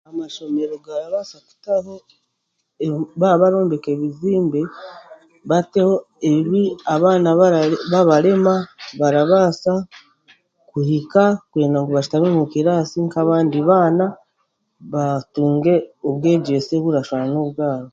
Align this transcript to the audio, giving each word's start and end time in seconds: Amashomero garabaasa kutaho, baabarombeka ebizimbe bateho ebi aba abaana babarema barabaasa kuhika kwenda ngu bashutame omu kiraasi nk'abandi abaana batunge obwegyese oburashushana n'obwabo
Amashomero 0.09 0.75
garabaasa 0.85 1.37
kutaho, 1.47 1.93
baabarombeka 3.19 3.87
ebizimbe 3.95 4.61
bateho 5.49 5.95
ebi 6.31 6.61
aba 6.93 7.09
abaana 7.13 7.29
babarema 7.91 8.55
barabaasa 8.99 9.73
kuhika 10.69 11.23
kwenda 11.51 11.77
ngu 11.79 11.89
bashutame 11.93 12.27
omu 12.31 12.45
kiraasi 12.53 12.97
nk'abandi 13.05 13.55
abaana 13.63 14.05
batunge 14.91 15.75
obwegyese 16.07 16.71
oburashushana 16.77 17.25
n'obwabo 17.29 17.89